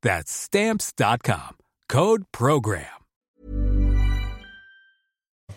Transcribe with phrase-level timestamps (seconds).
[0.00, 1.56] That's Stamps.com.
[1.88, 2.84] Code Program.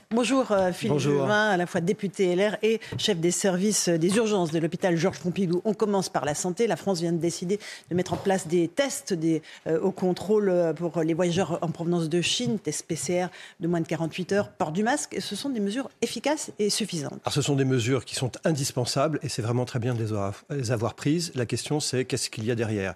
[0.09, 4.49] Bonjour euh, Philippe Juvin, à la fois député LR et chef des services des urgences
[4.49, 5.61] de l'hôpital Georges Pompidou.
[5.63, 6.65] On commence par la santé.
[6.65, 7.59] La France vient de décider
[7.91, 11.69] de mettre en place des tests des, euh, au contrôle euh, pour les voyageurs en
[11.69, 13.27] provenance de Chine, tests PCR
[13.59, 15.13] de moins de 48 heures, port du masque.
[15.13, 17.21] Et ce sont des mesures efficaces et suffisantes.
[17.25, 20.03] Alors, ce sont des mesures qui sont indispensables et c'est vraiment très bien de
[20.49, 21.31] les avoir prises.
[21.35, 22.95] La question, c'est qu'est-ce qu'il y a derrière?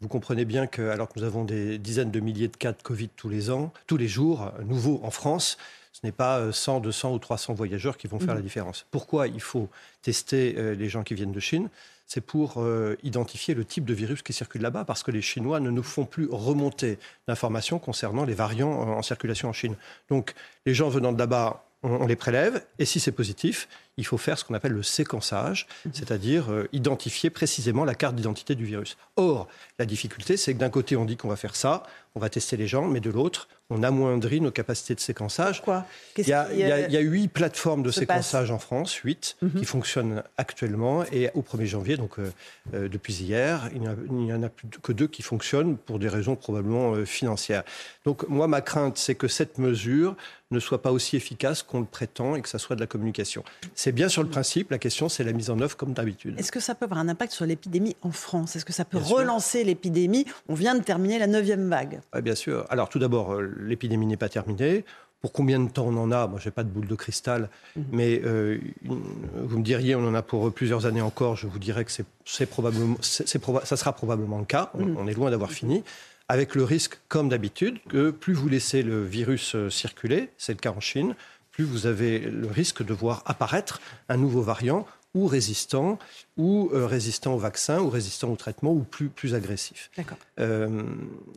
[0.00, 2.82] Vous comprenez bien que, alors que nous avons des dizaines de milliers de cas de
[2.82, 5.58] Covid tous les ans, tous les jours, nouveaux en France,
[5.92, 8.44] ce n'est pas 100, 200 ou 300 voyageurs qui vont faire la mmh.
[8.44, 8.86] différence.
[8.90, 9.68] Pourquoi il faut
[10.02, 11.68] tester euh, les gens qui viennent de Chine?
[12.06, 15.60] C'est pour euh, identifier le type de virus qui circule là-bas, parce que les Chinois
[15.60, 19.76] ne nous font plus remonter d'informations concernant les variants en circulation en Chine.
[20.08, 20.34] Donc,
[20.66, 24.38] les gens venant de là-bas on, les prélève, et si c'est positif, il faut faire
[24.38, 25.92] ce qu'on appelle le séquençage, mhm.
[25.94, 28.96] c'est-à-dire euh, identifier précisément la carte d'identité du virus.
[29.16, 31.82] Or, la difficulté, c'est que d'un côté, on dit qu'on va faire ça,
[32.14, 35.62] on va tester les gens, mais de l'autre, on amoindrit nos capacités de séquençage.
[35.62, 35.86] Quoi
[36.18, 39.60] il, y a, huit plateformes de séquençage en France, huit, mhm.
[39.60, 42.32] qui fonctionnent actuellement, et au 1er janvier, donc euh,
[42.74, 46.36] euh, depuis hier, il n'y en a plus que deux qui fonctionnent pour des raisons
[46.36, 47.62] probablement financières.
[48.04, 50.16] Donc moi, ma crainte, c'est que cette mesure
[50.50, 53.44] ne soit pas aussi efficace qu'on le prétend et que ça soit de la communication.
[53.74, 56.38] C'est bien sur le principe, la question c'est la mise en œuvre comme d'habitude.
[56.38, 58.56] Est-ce que ça peut avoir un impact sur l'épidémie en France?
[58.56, 60.26] Est-ce que ça peut relancer l'épidémie?
[60.48, 62.00] On vient de terminer la neuvième vague.
[62.14, 62.66] Oui, bien sûr.
[62.70, 64.84] Alors tout d'abord, euh, l'épidémie n'est pas terminée.
[65.20, 66.26] Pour combien de temps on en a?
[66.26, 67.84] Moi, je n'ai pas de boule de cristal, mhm.
[67.92, 71.36] mais euh, vous me diriez, on en a pour plusieurs années encore.
[71.36, 71.92] Je vous dirais que
[72.24, 74.70] c'est probablement, ça sera probablement le cas.
[74.72, 74.96] On, mhm.
[74.98, 75.84] on est loin d'avoir fini
[76.30, 80.60] avec le risque, comme d'habitude, que plus vous laissez le virus euh, circuler, c'est le
[80.60, 81.16] cas en Chine,
[81.50, 85.98] plus vous avez le risque de voir apparaître un nouveau variant ou résistant,
[86.36, 89.90] ou euh, résistant au vaccin, ou résistant au traitement, ou plus, plus agressif.
[90.38, 90.84] Euh,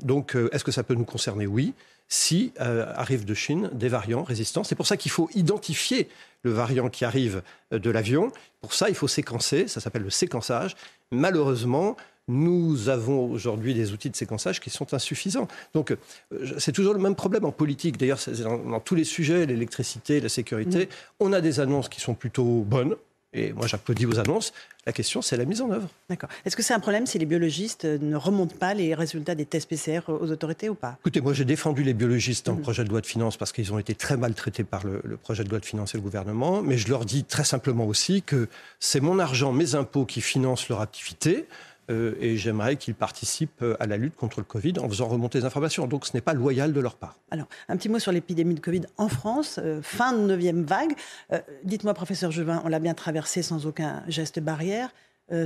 [0.03, 1.47] donc, est-ce que ça peut nous concerner?
[1.47, 1.73] Oui.
[2.07, 6.07] Si arrive de Chine des variants résistants, c'est pour ça qu'il faut identifier
[6.43, 8.31] le variant qui arrive de l'avion.
[8.61, 9.67] Pour ça, il faut séquencer.
[9.67, 10.75] Ça s'appelle le séquençage.
[11.09, 15.47] Malheureusement, nous avons aujourd'hui des outils de séquençage qui sont insuffisants.
[15.73, 15.97] Donc, euh,
[16.57, 17.97] c'est toujours le même problème en politique.
[17.97, 20.89] D'ailleurs, dans, dans, tous les sujets, l'électricité, la sécurité, mm.
[21.19, 22.95] on a des annonces qui sont plutôt bonnes.
[23.33, 24.53] Et moi, j'applaudis vos annonces.
[24.85, 25.89] La question, c'est la mise en œuvre.
[26.07, 26.29] D'accord.
[26.45, 29.67] Est-ce que c'est un problème si les biologistes ne remontent pas les résultats des tests
[29.67, 30.97] PCR aux autorités ou pas?
[31.01, 32.61] Écoutez, moi, j'ai défendu les biologistes dans le mm.
[32.61, 35.43] projet de loi de finances parce qu'ils ont été très maltraités par le, le, projet
[35.43, 36.61] de loi de finances et le gouvernement.
[36.61, 38.47] Mais je leur dis très simplement aussi que
[38.79, 41.47] c'est mon argent, mes impôts qui financent leur activité.
[41.89, 45.39] Euh, et j'aimerais qu'ils participent euh, à la lutte contre le Covid en faisant remonter
[45.39, 45.85] les informations.
[45.85, 47.17] Donc ce n'est pas loyal de leur part.
[47.31, 50.93] Alors, un petit mot sur l'épidémie de Covid en France, euh, fin de neuvième vague.
[51.63, 54.89] Dites-moi, professeur Juvin, on l'a bien traversé sans aucun geste barrière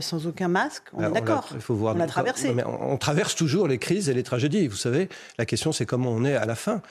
[0.02, 0.84] sans aucun masque.
[0.92, 1.48] On est d'accord.
[1.54, 1.96] Il faut voir.
[1.96, 2.54] On l'a traversé.
[2.66, 4.68] on, traverse toujours les crises et les tragédies.
[4.68, 6.82] Vous savez, la question c'est comment on est à la fin.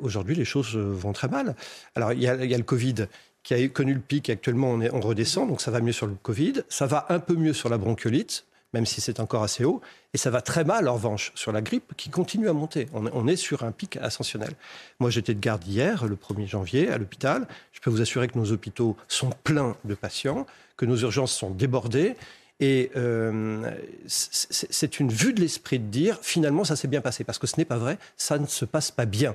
[0.00, 1.54] Aujourd'hui, les choses vont très mal.
[1.94, 3.06] Alors, il y, a, il y, a le Covid
[3.44, 4.30] qui a connu le pic.
[4.30, 6.54] Actuellement, on, est, on redescend, donc ça va mieux sur le Covid.
[6.68, 9.80] Ça va un peu mieux sur la bronchiolite même si c'est encore assez haut.
[10.14, 12.88] Et ça va très mal, en revanche, sur la grippe qui continue à monter.
[12.92, 14.52] On, est sur un pic ascensionnel.
[15.00, 17.46] Moi, j'étais de garde hier, le 1er janvier, à l'hôpital.
[17.72, 21.50] Je peux vous assurer que nos hôpitaux sont pleins de patients, que nos urgences sont
[21.50, 22.16] débordées.
[22.60, 23.70] Et euh,
[24.06, 27.24] c'est une vue de l'esprit de dire, finalement, ça s'est bien passé.
[27.24, 29.34] Parce que ce n'est pas vrai, ça ne se passe pas bien.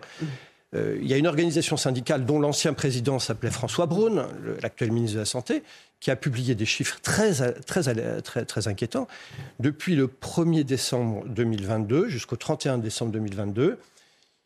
[0.76, 4.28] Euh, il y a une organisation syndicale dont l'ancien président s'appelait François Braun,
[4.62, 5.64] l'actuel ministre de la Santé,
[6.00, 9.08] qui a publié des chiffres très, très inquiétants.
[9.60, 13.78] Depuis le 1er décembre 2022 jusqu'au 31 décembre 2022,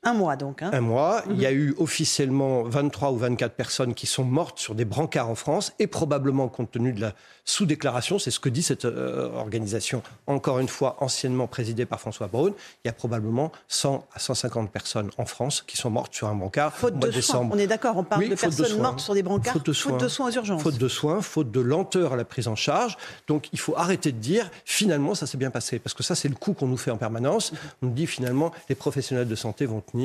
[0.07, 0.62] Un mois donc.
[0.62, 0.69] Hein.
[0.71, 1.21] Un mois.
[1.30, 5.30] Il y a eu officiellement 23 ou 24 personnes qui sont mortes sur des brancards
[5.30, 7.13] en France et probablement compte tenu de la
[7.48, 12.27] sous-déclaration, c'est ce que dit cette euh, organisation, encore une fois anciennement présidée par François
[12.27, 16.27] Braun, il y a probablement 100 à 150 personnes en France qui sont mortes sur
[16.27, 17.56] un brancard faute au mois de, décembre.
[17.56, 20.07] On est d'accord, on parle de personnes mortes sur des brancards faute de, soins, de
[20.09, 20.62] soins aux urgences.
[20.62, 22.98] Faute de soins, faute de lenteur à la prise en charge.
[23.27, 26.30] Donc il faut arrêter de dire finalement ça s'est bien passé parce que ça c'est
[26.30, 27.54] le coup qu'on nous fait en permanence.
[27.81, 29.97] On nous dit finalement les professionnels de santé vont tenir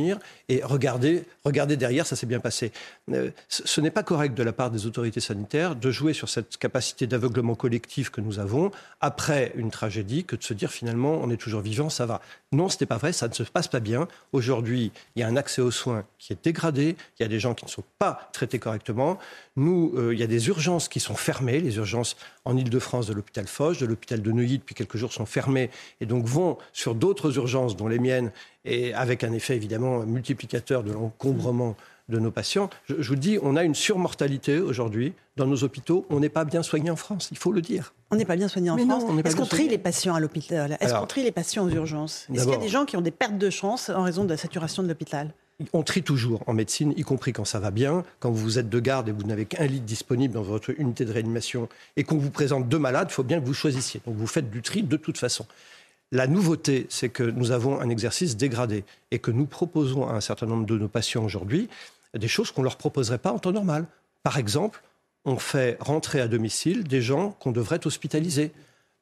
[0.49, 2.73] et regardez, regardez derrière ça s'est bien passé.
[3.11, 6.57] Euh, ce n'est pas correct de la part des autorités sanitaires de jouer sur cette
[6.57, 11.31] capacité d'aveuglement collectif que nous avons après une tragédie que de se dire finalement on
[11.31, 12.21] est toujours vivant, ça va.
[12.53, 14.09] Non, ce n'est pas vrai, ça ne se passe pas bien.
[14.33, 17.41] Aujourd'hui, il y a un accès aux soins qui est dégradé, il y a des
[17.41, 19.19] gens qui ne sont pas traités correctement.
[19.57, 23.15] Nous, euh, il y a des urgences qui sont fermées, les urgences en Ile-de-France de
[23.15, 26.95] l'hôpital Foch, de l'hôpital de Neuilly depuis quelques jours sont fermées et donc vont sur
[26.95, 28.33] d'autres urgences, dont les miennes,
[28.65, 31.77] et avec un effet évidemment multiplicateur de l'encombrement
[32.09, 32.69] de nos patients.
[32.89, 36.05] Je, vous dis, on a une surmortalité aujourd'hui dans nos hôpitaux.
[36.11, 37.95] On n'est pas bien soigné en France, il faut le dire.
[38.11, 39.05] On n'est pas bien soigné en France.
[39.25, 40.77] Est-ce qu'on trie les patients à l'hôpital?
[40.81, 42.27] Est-ce qu'on trie les patients aux urgences?
[42.33, 44.31] Est-ce qu'il y a des gens qui ont des pertes de chance en raison de
[44.31, 45.33] la saturation de l'hôpital?
[45.73, 48.81] On trie toujours en médecine, y compris quand ça va bien, quand vous êtes de
[48.81, 52.31] garde et vous n'avez qu'un lit disponible dans votre unité de réanimation et qu'on vous
[52.31, 54.01] présente deux malades, il faut bien que vous choisissiez.
[54.07, 55.47] Donc vous faites du tri de toute façon.
[56.11, 60.21] La nouveauté, c'est que nous avons un exercice dégradé et que nous proposons à un
[60.21, 61.69] certain nombre de nos patients aujourd'hui
[62.15, 63.87] des choses qu'on ne leur proposerait pas en temps normal.
[64.23, 64.83] Par exemple,
[65.25, 68.53] on fait rentrer à domicile des gens qu'on devrait hospitaliser.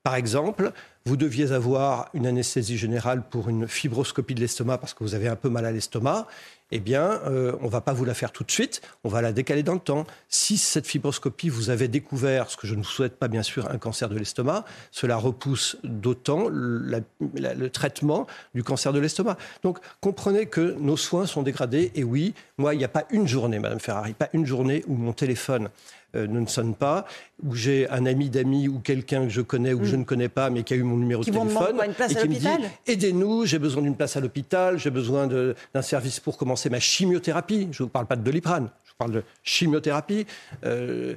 [0.02, 0.72] Par exemple,
[1.06, 5.28] vous deviez avoir une anesthésie générale pour une fibroscopie de l'estomac parce que vous avez
[5.28, 6.26] un peu mal à l'estomac
[6.72, 9.22] eh bien, euh, on ne va pas vous la faire tout de suite, on va
[9.22, 10.06] la décaler dans le temps.
[10.28, 13.70] Si cette fibroscopie, vous avez découvert, ce que je ne vous souhaite pas bien sûr,
[13.70, 19.36] un cancer de l'estomac, cela repousse d'autant le traitement du cancer de l'estomac.
[19.62, 23.26] Donc, comprenez que nos soins sont dégradés, et oui, moi, il n'y a pas une
[23.26, 25.70] journée, Madame Ferrari, pas une journée où mon téléphone
[26.14, 27.06] ne sonne pas,
[27.42, 30.00] où j'ai un ami d'amis ou quelqu'un que je connais ou que je hmm.
[30.00, 32.28] ne connais pas, mais qui a eu mon numéro de téléphone une place et qui
[32.28, 32.48] me dit
[32.86, 37.68] aidez-nous, j'ai besoin d'une place à l'hôpital, j'ai besoin d'un service pour commencer ma chimiothérapie.
[37.72, 40.26] Je ne vous parle pas de doliprane, je vous parle de chimiothérapie.
[40.64, 41.14] Euh,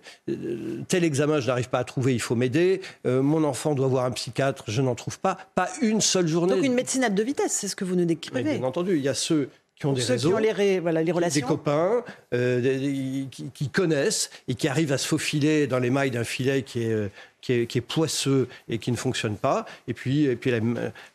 [0.88, 2.82] tel examen, je n'arrive pas à trouver, il faut m'aider.
[3.06, 5.38] Euh, mon enfant doit voir un psychiatre, je n'en trouve pas.
[5.56, 6.56] Pas une seule journée.
[6.56, 8.44] Donc une médecine à deux vitesses, c'est ce que vous nous décrivez.
[8.44, 9.50] bien entendu, il y a ceux
[9.84, 11.42] qui ont des réseaux, les, voilà, les relations.
[11.42, 12.04] des copains
[12.34, 16.84] euh, qui, connaissent et qui arrivent à se faufiler dans les mailles d'un filet qui
[16.84, 17.10] est,
[17.44, 19.66] qui est, poisseux et qui ne fonctionne pas.
[19.88, 20.52] Et puis, et puis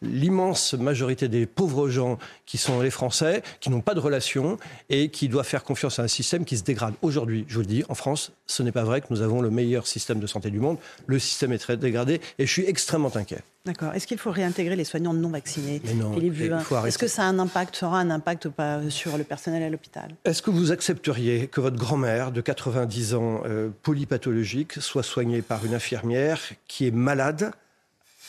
[0.02, 4.58] l'immense majorité des pauvres gens qui sont les Français, qui n'ont pas de relations
[4.90, 6.94] et qui doivent faire confiance à un système qui se dégrade.
[7.02, 9.50] Aujourd'hui, je vous le dis, en France, ce n'est pas vrai que nous avons le
[9.50, 10.76] meilleur système de santé du monde.
[11.06, 13.42] Le système est très dégradé et je suis extrêmement inquiet.
[13.68, 13.92] D'accord.
[13.92, 17.86] Est-ce qu'il faut réintégrer les soignants non vaccinés Est-ce que ça a un impact, ça
[17.86, 20.14] aura un impact ou pas sur le personnel à l'hôpital?
[20.24, 25.66] Est-ce que vous accepteriez que votre grand-mère de 90 ans, euh, polypathologique, soit soignée par
[25.66, 26.17] une infirmière
[26.66, 27.52] qui est malade,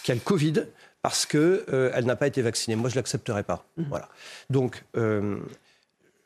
[0.03, 0.65] qui a le Covid,
[1.01, 3.65] parce qu'elle euh, n'a pas été vaccinée Moi, je ne l'accepterais pas.
[3.77, 3.85] Mhm.
[3.89, 4.09] Voilà.
[4.49, 5.37] Donc, euh,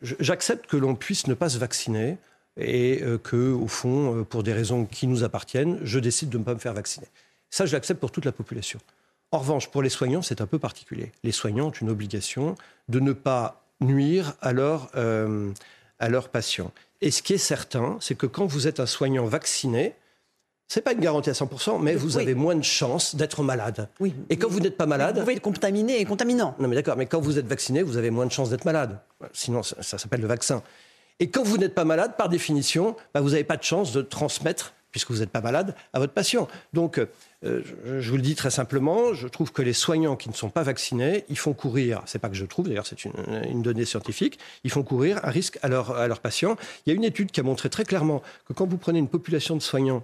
[0.02, 2.18] j'accepte que l'on puisse ne pas se vacciner
[2.58, 6.54] et que, au fond, pour des raisons qui nous appartiennent, je décide de ne pas
[6.54, 7.08] me faire vacciner.
[7.50, 8.80] Ça, je l'accepte pour toute la population.
[9.34, 11.12] En revanche, pour les soignants, c'est un peu particulier.
[11.24, 12.56] Les soignants ont une obligation
[12.88, 15.52] de ne pas nuire à, euh,
[15.98, 16.72] à leurs patients.
[17.02, 19.96] Et ce qui est certain, c'est que quand vous êtes un soignant vacciné,
[20.74, 23.90] ce n'est pas une garantie à 100%, mais vous avez moins de chances d'être malade.
[24.00, 24.16] Oui.
[24.32, 25.14] Et quand vous n'êtes pas malade...
[25.14, 26.56] Vous pouvez être contaminé et contaminant.
[26.58, 28.98] Non mais d'accord, mais quand vous êtes vacciné, vous avez moins de chances d'être malade.
[29.34, 30.64] Sinon, ça, s'appelle le vaccin.
[31.20, 34.02] Et quand vous n'êtes pas malade, par définition, bah, vous n'avez pas de chance de
[34.02, 36.48] transmettre, puisque vous n'êtes pas malade, à votre patient.
[36.74, 37.62] Donc, euh,
[38.00, 40.64] je vous le dis très simplement, je trouve que les soignants qui ne sont pas
[40.64, 44.72] vaccinés, ils font courir, c'est pas que je trouve, d'ailleurs c'est une, donnée scientifique, ils
[44.72, 46.56] font courir un risque à, à leurs patients.
[46.86, 49.10] Il y a une étude qui a montré très clairement que quand vous prenez une
[49.10, 50.04] population de soignants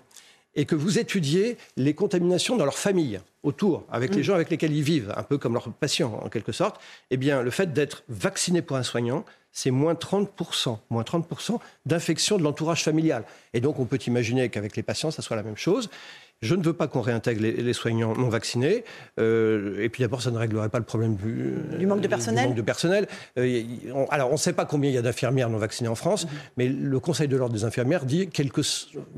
[0.55, 4.23] et que vous étudiez les contaminations dans leur famille, autour, avec les mm.
[4.23, 7.41] gens avec lesquels ils vivent, un peu comme leurs patients en quelque sorte, eh bien
[7.41, 12.83] le fait d'être vacciné pour un soignant, c'est moins 30%, moins 30% d'infection de l'entourage
[12.83, 13.23] familial.
[13.53, 15.89] Et donc on peut imaginer qu'avec les patients, ça soit la même chose.
[16.41, 18.85] Je ne veux pas qu'on réintègre les, soignants non vaccinés.
[19.19, 22.47] Euh, et puis d'abord, ça ne réglerait pas le problème du, manque de personnel.
[22.47, 23.07] manque de personnel.
[23.37, 23.61] Euh,
[24.09, 26.31] alors, on ne sait pas combien il y a d'infirmières non vaccinées en France, mhm.
[26.55, 28.29] mais le Conseil de l'ordre des infirmières dit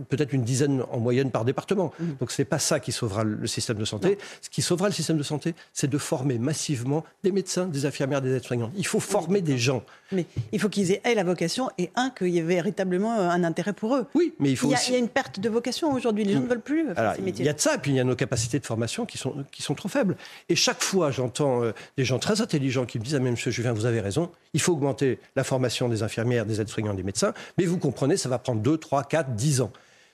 [0.10, 1.94] peut-être une dizaine en moyenne par département.
[2.00, 2.16] Mhm.
[2.20, 4.18] Donc, ce n'est pas ça qui sauvera le système de santé.
[4.42, 8.24] Ce qui sauvera le système de santé, c'est de former massivement des médecins, des infirmières,
[8.24, 8.72] des aides-soignants.
[8.76, 9.84] Il faut former des gens.
[10.12, 13.74] Mais il faut qu'ils aient la vocation et un qu'il y ait véritablement un intérêt
[13.74, 14.08] pour eux.
[14.16, 14.90] Oui, mais il faut il y a, aussi...
[14.90, 16.24] il y a une perte de vocation aujourd'hui.
[16.24, 16.88] Les gens ne veulent plus
[17.18, 19.18] il y a de ça, et puis il y a nos capacités de formation qui
[19.18, 20.18] sont, qui sont trop faibles.
[20.50, 23.52] Et chaque fois, j'entends euh, des gens très intelligents qui me disent Ah, mais monsieur
[23.52, 27.34] Juvin, vous avez raison, il faut augmenter la formation des infirmières, des aides-soignants, des médecins,
[27.58, 29.72] mais vous comprenez, ça va prendre 2, 3, 4, 10 ans.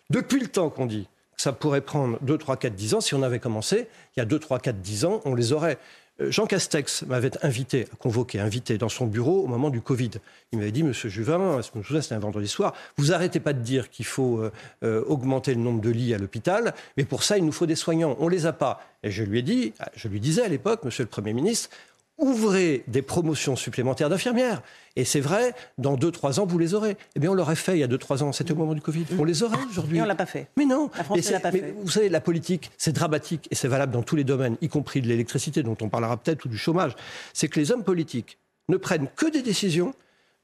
[0.10, 3.14] Depuis le temps qu'on dit que ça pourrait prendre 2, 3, 4, 10 ans, si
[3.14, 5.78] on avait commencé il y a 2, 3, 4, 10 ans, on les aurait.
[6.22, 10.12] Euh, Jean Castex m'avait invité, convoqué, invité dans son bureau au moment du Covid.
[10.52, 14.06] Il m'avait dit, Monsieur Juvin, c'était un vendredi soir, vous arrêtez pas de dire qu'il
[14.06, 14.52] faut euh,
[14.84, 17.76] euh, augmenter le nombre de lits à l'hôpital, mais pour ça, il nous faut des
[17.76, 18.16] soignants.
[18.20, 18.82] On les a pas.
[19.04, 21.70] Et je lui ai dit, je lui disais à l'époque, Monsieur le Premier ministre,
[22.18, 24.62] ouvrez des promotions supplémentaires d'infirmières.
[24.96, 26.98] Et c'est vrai, dans 2-3 ans, vous les aurez.
[27.16, 28.32] Eh bien, on l'aurait fait il y a 2-3 ans.
[28.32, 29.06] C'était au moment du Covid.
[29.20, 30.00] On les aurait aujourd'hui.
[30.00, 30.48] Et on l'a pas fait.
[30.58, 30.90] Mais non.
[30.98, 31.76] La France ne l'a pas fait.
[31.80, 35.02] Vous savez, la politique, c'est dramatique et c'est valable dans tous les domaines, y compris
[35.02, 36.96] de l'électricité, dont on parlera peut-être, ou du chômage.
[37.34, 39.94] C'est que les hommes politiques ne prennent que des décisions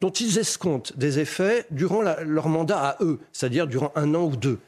[0.01, 4.35] dont ils escomptent des effets durant leur mandat à eux, c'est-à-dire durant un an ou
[4.35, 4.59] deux.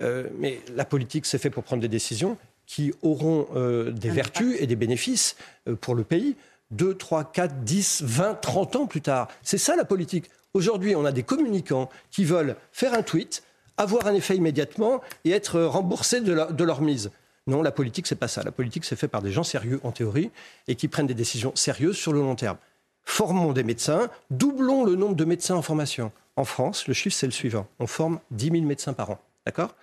[0.00, 2.38] Euh, mais la politique, c'est fait pour prendre des décisions
[2.68, 6.36] qui auront euh, des vertus et des bénéfices euh, pour le pays
[6.70, 9.28] 2, 3, 4, 10, 20, 30 ans plus tard.
[9.42, 10.26] C'est ça la politique.
[10.54, 13.42] Aujourd'hui, on a des communicants qui veulent faire un tweet,
[13.78, 17.10] avoir un effet immédiatement et être remboursés de, leur mise.
[17.46, 18.42] Non, la politique, c'est pas ça.
[18.42, 20.30] La politique, c'est fait par des gens sérieux en théorie
[20.68, 22.58] et qui prennent des décisions sérieuses sur le long terme.
[23.04, 26.12] Formons des médecins, doublons le nombre de médecins en formation.
[26.36, 27.66] En France, le chiffre, c'est le suivant.
[27.78, 29.18] On forme 10 000 médecins par an.
[29.46, 29.74] D'accord?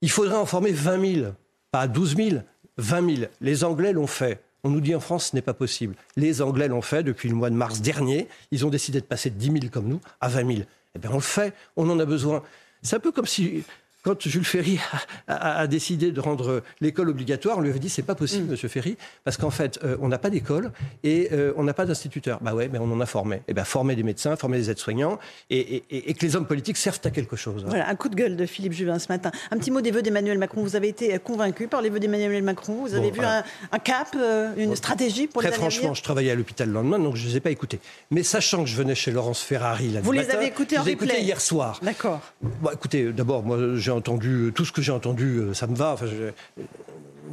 [0.00, 1.32] Il faudrait en former 20 000,
[1.70, 2.36] pas 12 000,
[2.76, 3.30] 20 000.
[3.40, 4.42] Les Anglais l'ont fait.
[4.64, 5.94] On nous dit en France, ce n'est pas possible.
[6.16, 8.28] Les Anglais l'ont fait depuis le mois de mars dernier.
[8.50, 10.62] Ils ont décidé de passer de 10 000 comme nous à 20 000.
[10.94, 11.54] Eh bien, on le fait.
[11.76, 12.42] On en a besoin.
[12.82, 13.64] C'est un peu comme si
[14.08, 14.80] quand Jules Ferry
[15.28, 18.50] a, décidé de rendre l'école obligatoire, on lui avait dit c'est pas possible, mm.
[18.52, 20.72] Monsieur Ferry, parce qu'en fait, euh, on n'a pas d'école
[21.04, 22.38] et euh, on n'a pas d'instituteurs.
[22.40, 23.36] Bah ouais, mais on en a formé.
[23.36, 25.18] Et eh ben former des médecins, former des aides-soignants
[25.50, 25.82] et,
[26.14, 27.64] que les hommes politiques servent à quelque chose.
[27.66, 29.30] Voilà, un coup de gueule de Philippe Juvin ce matin.
[29.50, 30.62] Un petit mot des vœux d'Emmanuel Macron.
[30.62, 32.86] Vous avez été convaincu par les vœux d'Emmanuel Macron?
[32.86, 36.34] Vous avez vu un, cap, euh, une stratégie pour Très les franchement, je travaillais à
[36.34, 37.78] l'hôpital le lendemain, donc je ne les ai pas écoutés.
[38.10, 41.20] Mais sachant que je venais chez Laurence Ferrari Vous les avez écoutés en replay?
[41.20, 41.78] hier soir.
[41.82, 42.20] D'accord.
[42.40, 45.96] Bon, écoutez, d'abord, moi, j'ai entendu tout ce que j'ai entendu, euh, ça me va.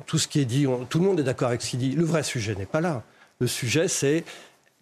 [0.06, 1.92] tout ce qui est dit, tout le monde est d'accord avec ce qu'il dit.
[1.92, 3.04] Le vrai sujet n'est pas là.
[3.40, 4.24] Le sujet, c'est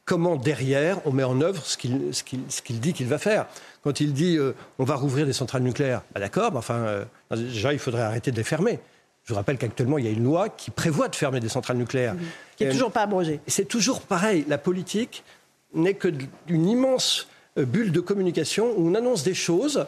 [0.05, 3.47] comment derrière on met en œuvre ce qu'il dit qu'il va faire.
[3.83, 7.05] Quand il dit euh, on va rouvrir des centrales nucléaires, bah d'accord, mais enfin, euh,
[7.31, 8.79] déjà il faudrait arrêter de les fermer.
[9.23, 11.77] Je vous rappelle qu'actuellement il y a une loi qui prévoit de fermer des centrales
[11.77, 12.15] nucléaires.
[12.15, 12.19] Mmh.
[12.57, 13.39] Qui n'est toujours pas abrogée.
[13.47, 14.43] C'est toujours pareil.
[14.49, 15.23] La politique
[15.73, 16.09] n'est que
[16.47, 19.85] d'une immense bulle de communication où on annonce des choses,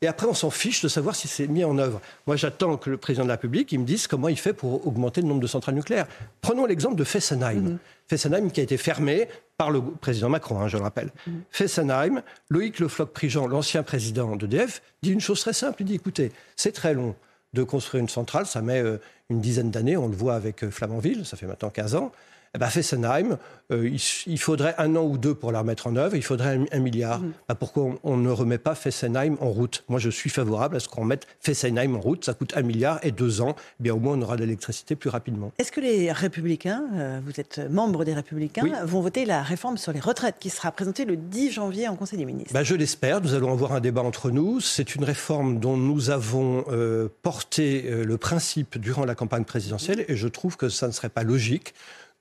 [0.00, 2.00] et après, on s'en fiche de savoir si c'est mis en œuvre.
[2.26, 5.22] Moi, j'attends que le président de la République me dise comment il fait pour augmenter
[5.22, 6.06] le nombre de centrales nucléaires.
[6.40, 7.62] Prenons l'exemple de Fessenheim.
[7.62, 7.78] Mhm.
[8.06, 11.10] Fessenheim qui a été fermé par le président Macron, hein, je le rappelle.
[11.26, 11.42] Mhm.
[11.50, 15.82] Fessenheim, Loïc Le Floch-Prigent, l'ancien président d'EDF, dit une chose très simple.
[15.82, 17.16] Il dit, écoutez, c'est très long
[17.54, 18.98] de construire une centrale, ça met euh,
[19.30, 22.12] une dizaine d'années, on le voit avec euh, Flamanville, ça fait maintenant 15 ans
[22.54, 23.38] eh ben Fessenheim,
[23.70, 23.90] euh,
[24.26, 27.20] il, faudrait un an ou deux pour la remettre en œuvre, il faudrait un, milliard.
[27.20, 27.32] Mm.
[27.48, 29.84] Bah, pourquoi on, ne remet pas Fessenheim en route?
[29.88, 32.24] Moi, je suis favorable à ce qu'on mette Fessenheim en route.
[32.24, 33.54] Ça coûte un milliard et deux ans.
[33.80, 35.52] Eh bien, au moins, on aura de l'électricité plus rapidement.
[35.58, 39.92] Est-ce que les Républicains, euh, vous êtes membre des Républicains, vont voter la réforme sur
[39.92, 42.54] les retraites qui sera présentée le 10 janvier en Conseil des ministres?
[42.54, 43.20] Bah, Je l'espère.
[43.20, 44.60] Nous allons avoir un débat entre nous.
[44.60, 50.16] C'est une réforme dont nous avons euh, porté le principe durant la campagne présidentielle et
[50.16, 51.74] je trouve que ça ne serait pas logique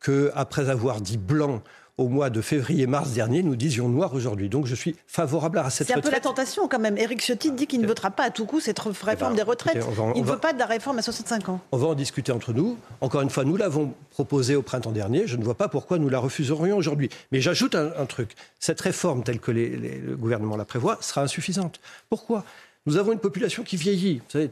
[0.04, 1.62] qu'après avoir dit blanc
[1.98, 4.50] au mois de février-mars dernier, nous disions noir aujourd'hui.
[4.50, 6.98] Donc je suis favorable à cette C'est un peu la tentation quand même.
[6.98, 9.42] Éric Ciotti dit qu'il ne votera pas à tout coup cette réforme eh ben, des
[9.42, 9.84] retraites.
[10.16, 11.60] il ne veut pas de la réforme à 65 ans.
[11.72, 12.78] On va en discuter entre nous.
[13.02, 15.26] Encore une fois, nous l'avons proposée au printemps dernier.
[15.26, 17.10] Je ne vois pas pourquoi nous la refuserions aujourd'hui.
[17.32, 18.36] Mais j'ajoute un, truc.
[18.60, 21.80] Cette réforme telle que le gouvernement la prévoit sera insuffisante.
[22.10, 22.44] Pourquoi?
[22.88, 24.20] Nous avons une population qui vieillit.
[24.20, 24.50] Vous savez,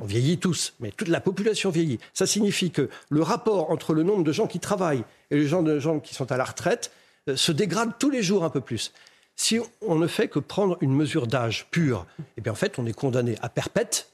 [0.00, 1.98] on vieillit tous, mais toute la population vieillit.
[2.12, 5.68] Ça signifie que le rapport entre le nombre de gens qui travaillent et le nombre
[5.70, 6.92] de gens qui sont à la retraite
[7.28, 8.92] euh, se dégrade tous les jours un peu plus.
[9.36, 12.84] Si on ne fait que prendre une mesure d'âge pure, eh bien en fait, on
[12.84, 14.10] est condamné à perpète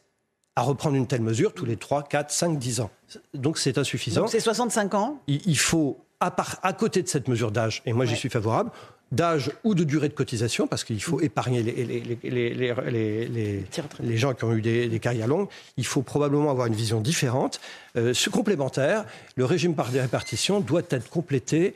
[0.55, 2.91] à reprendre une telle mesure tous les 3, 4, 5, 10 ans.
[3.33, 4.21] Donc c'est insuffisant.
[4.21, 5.21] Donc c'est 65 ans?
[5.27, 8.71] Il, faut, à, à, côté de cette mesure d'âge, et moi j'y suis favorable,
[9.13, 12.19] d'âge ou de durée de cotisation, parce qu'il faut épargner les,
[14.01, 15.49] les, gens qui ont eu des, carrières longues.
[15.77, 17.61] Il faut probablement avoir une vision différente.
[17.97, 19.05] Euh, ce complémentaire,
[19.37, 21.75] le régime par répartition doit être complété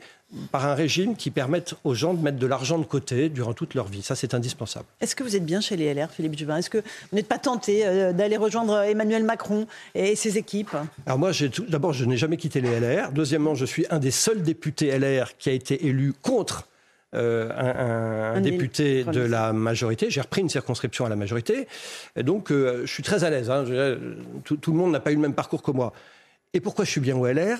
[0.51, 3.73] par un régime qui permette aux gens de mettre de l'argent de côté durant toute
[3.73, 4.01] leur vie.
[4.01, 4.85] Ça, c'est indispensable.
[5.01, 6.57] Est-ce que vous êtes bien chez les LR, Philippe Juvin?
[6.57, 10.75] Est-ce que vous n'êtes pas tenté euh, d'aller rejoindre Emmanuel Macron et ses équipes?
[11.05, 11.31] Alors moi,
[11.67, 13.11] d'abord, je n'ai jamais quitté les LR.
[13.11, 16.67] Deuxièmement, je suis un des seuls députés LR qui a été élu contre
[17.13, 20.09] un, député de la majorité.
[20.09, 21.67] J'ai repris une circonscription à la majorité.
[22.17, 23.49] donc, je suis très à l'aise.
[23.49, 23.65] Hein.
[24.43, 25.93] Tout, tout, le monde n'a pas eu le même parcours que moi.
[26.55, 27.59] Et pourquoi je suis bien au LR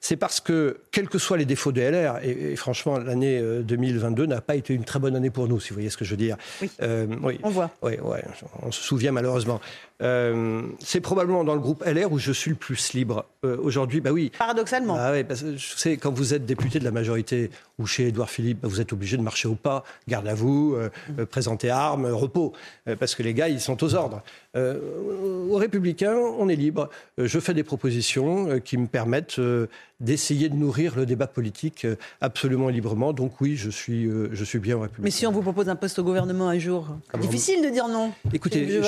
[0.00, 4.26] C'est parce que, quels que soient les défauts de LR, et, franchement, l'année 2022 euh,
[4.26, 6.12] n'a pas été une très bonne année pour nous, si vous voyez ce que je
[6.12, 6.38] veux dire.
[6.62, 7.06] Oui, euh,
[7.42, 7.70] on voit.
[7.82, 8.24] Oui, ouais,
[8.62, 9.60] on se souvient malheureusement.
[10.02, 13.26] Euh, c'est probablement dans le groupe LR où je suis le plus libre.
[13.42, 14.32] Aujourd'hui, bah oui.
[14.38, 14.96] Paradoxalement.
[14.98, 18.08] Ah oui, parce que je sais, quand vous êtes député de la majorité ou chez
[18.08, 20.78] Édouard Philippe, bah, vous êtes obligé de marcher au pas, garde à vous,
[21.10, 21.26] mm.
[21.26, 22.54] présenter armes, repos,
[22.98, 24.22] parce que les gars, ils sont aux ordres.
[24.54, 26.88] Aux Républicains, on est libre.
[27.18, 29.66] je fais des propositions euh, qui me permettent euh,
[30.00, 33.12] d'essayer de nourrir le débat politique euh, absolument librement.
[33.12, 35.04] Donc oui, je suis, je suis bien en République.
[35.04, 36.88] Mais si on vous propose un poste au gouvernement un jour,
[37.20, 38.12] difficile de dire non.
[38.32, 38.80] Écoutez,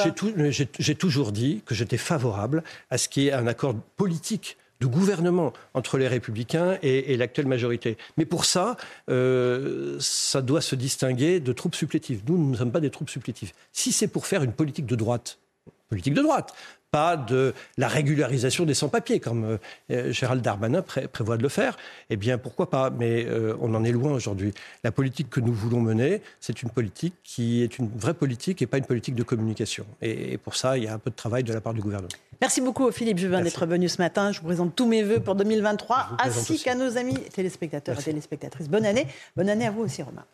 [0.79, 4.87] j'ai toujours dit que j'étais favorable à ce qu'il y ait un accord politique de
[4.87, 7.97] gouvernement entre les républicains et, l'actuelle majorité.
[8.17, 8.77] Mais pour ça,
[9.07, 12.23] ça doit se distinguer de troupes supplétives.
[12.27, 13.53] Nous, nous ne sommes pas des troupes supplétives.
[13.73, 15.39] Si c'est pour faire une politique de droite,
[15.93, 16.55] politique de droite,
[16.91, 19.59] pas de la régularisation des sans-papiers, comme
[19.91, 20.83] euh, Gérald Darmanin
[21.13, 21.77] prévoit de le faire,
[22.09, 22.89] eh bien pourquoi pas?
[22.89, 24.55] Mais euh, on en est loin aujourd'hui.
[24.85, 28.67] La politique que nous voulons mener, c'est une politique qui est une vraie politique et
[28.67, 29.85] pas une politique de communication.
[30.01, 32.09] Et, pour ça, il y a un peu de travail de la part du gouvernement.
[32.41, 34.33] Merci beaucoup Philippe Juvin d'être venu ce matin.
[34.33, 38.69] Je vous présente tous mes voeux pour 2023, ainsi qu'à nos amis téléspectateurs et téléspectatrices.
[38.69, 39.07] Bonne année.
[39.37, 40.25] Bonne année à vous aussi Romain.